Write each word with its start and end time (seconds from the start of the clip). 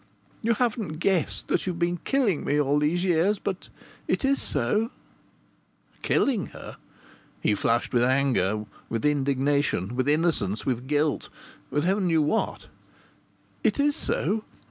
You 0.41 0.55
haven't 0.55 0.93
guessed 0.97 1.47
that 1.49 1.67
you've 1.67 1.77
been 1.77 1.97
killing 2.05 2.43
me 2.43 2.59
all 2.59 2.79
these 2.79 3.03
years; 3.03 3.37
but 3.37 3.69
it 4.07 4.25
is 4.25 4.41
so" 4.41 4.89
Killing 6.01 6.47
her! 6.47 6.77
He 7.39 7.53
flushed 7.53 7.93
with 7.93 8.01
anger, 8.01 8.65
with 8.89 9.05
indignation, 9.05 9.95
with 9.95 10.09
innocence, 10.09 10.65
with 10.65 10.87
guilt 10.87 11.29
with 11.69 11.83
Heaven 11.85 12.07
knew 12.07 12.23
what!" 12.23 12.65
it 13.63 13.79
is 13.79 13.95
so. 13.95 14.43